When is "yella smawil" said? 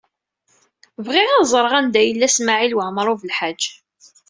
2.03-2.73